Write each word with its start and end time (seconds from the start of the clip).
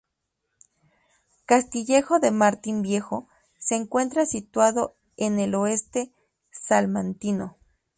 Castillejo 1.45 2.17
de 2.19 2.31
Martín 2.31 2.81
Viejo 2.81 3.27
se 3.59 3.75
encuentra 3.75 4.25
situado 4.25 4.97
en 5.15 5.37
el 5.39 5.53
oeste 5.53 6.11
salmantino. 6.49 7.59